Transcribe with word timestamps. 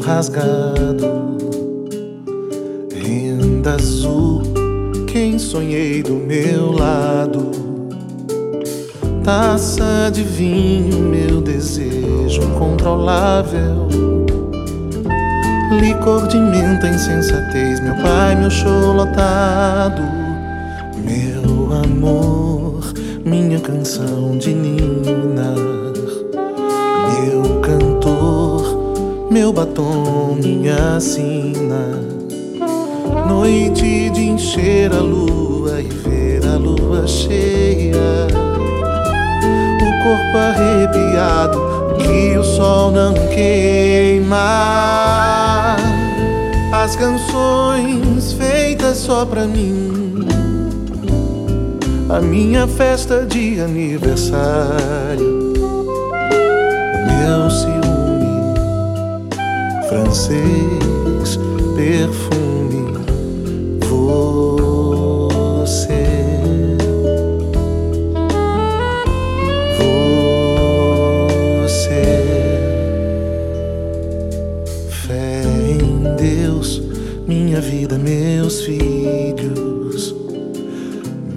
rasgado, 0.00 1.38
renda 2.94 3.74
azul, 3.74 4.42
quem 5.06 5.38
sonhei 5.38 6.02
do 6.02 6.14
meu 6.14 6.70
lado, 6.70 7.50
taça 9.24 10.10
de 10.12 10.22
vinho, 10.22 10.98
meu 10.98 11.40
desejo 11.40 12.42
incontrolável, 12.42 13.88
licor 15.80 16.28
de 16.28 16.38
menta, 16.38 16.88
insensatez, 16.88 17.80
meu 17.80 17.94
pai, 17.96 18.36
meu 18.36 18.50
show 18.50 18.92
lotado, 18.92 20.02
meu 20.98 21.72
amor, 21.72 22.92
minha 23.24 23.58
canção 23.60 24.36
de 24.36 24.52
Nina 24.52 25.71
meu 29.32 29.50
batom, 29.50 30.36
minha 30.36 31.00
sina. 31.00 31.98
Noite 33.26 34.10
de 34.10 34.28
encher 34.28 34.92
a 34.92 35.00
lua 35.00 35.80
e 35.80 35.88
ver 35.88 36.46
a 36.46 36.58
lua 36.58 37.06
cheia. 37.06 38.26
O 39.80 40.04
corpo 40.04 40.36
arrepiado 40.36 41.58
que 41.98 42.36
o 42.36 42.44
sol 42.44 42.90
não 42.90 43.14
queima. 43.34 44.36
As 46.70 46.94
canções 46.94 48.34
feitas 48.34 48.98
só 48.98 49.24
pra 49.24 49.46
mim. 49.46 50.26
A 52.10 52.20
minha 52.20 52.68
festa 52.68 53.24
de 53.24 53.60
aniversário. 53.62 55.54
Meu 57.06 57.50
ciúme 57.50 57.81
francês, 59.92 61.38
perfume, 61.76 62.94
você. 63.78 64.32
Você, 71.62 72.04
fé 74.88 75.42
em 75.44 76.16
Deus, 76.16 76.80
minha 77.26 77.60
vida, 77.60 77.98
meus 77.98 78.62
filhos, 78.62 80.14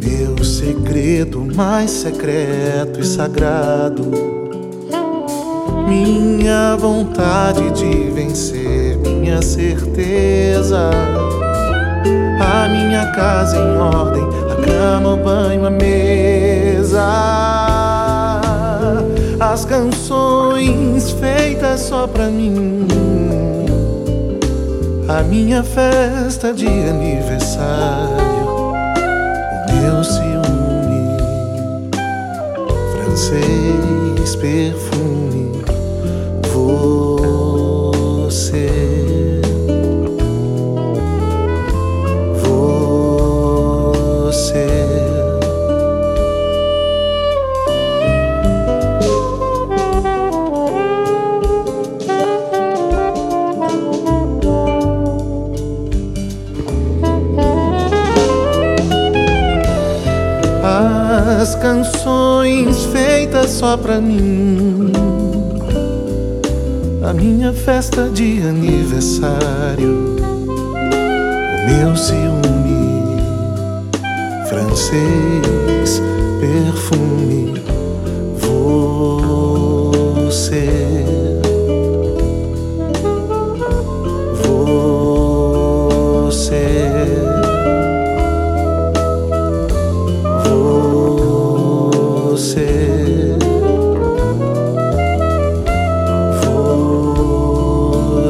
meu 0.00 0.44
segredo 0.44 1.44
mais 1.56 1.90
secreto 1.90 3.00
e 3.00 3.04
sagrado. 3.04 4.04
Minha 5.88 6.76
vontade 6.76 7.70
de 7.72 8.03
vencer, 8.34 8.96
minha 8.96 9.40
certeza. 9.40 10.90
A 12.40 12.68
minha 12.68 13.06
casa 13.12 13.56
em 13.56 13.76
ordem, 13.78 14.24
a 14.50 14.56
cama, 14.56 15.14
o 15.14 15.16
banho, 15.16 15.64
a 15.64 15.70
mesa. 15.70 17.00
As 19.38 19.64
canções 19.64 21.12
feitas 21.12 21.82
só 21.82 22.08
pra 22.08 22.26
mim. 22.26 22.88
A 25.08 25.22
minha 25.22 25.62
festa 25.62 26.52
de 26.52 26.66
aniversário. 26.66 28.24
O 28.50 29.72
meu 29.80 30.02
ciúme 30.02 31.16
francês 32.96 34.34
perfume 34.36 34.93
canções 61.64 62.84
feitas 62.92 63.52
só 63.52 63.74
pra 63.74 63.98
mim. 63.98 64.92
A 67.02 67.14
minha 67.14 67.54
festa 67.54 68.10
de 68.10 68.42
aniversário, 68.42 70.14
o 70.76 71.66
meu 71.66 71.96
ciúme 71.96 73.16
francês, 74.46 76.02
perfume, 76.38 77.33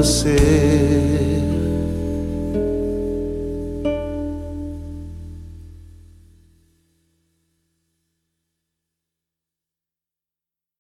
você. 0.05 0.74